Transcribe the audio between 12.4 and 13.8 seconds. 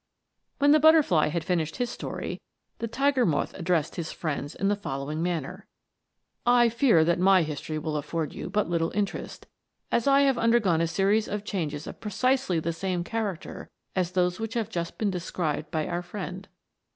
the same character